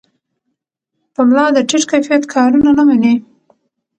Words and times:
پملا 1.13 1.45
د 1.53 1.57
ټیټ 1.69 1.83
کیفیت 1.91 2.23
کارونه 2.33 2.69
نه 2.77 2.83
مني. 2.87 3.15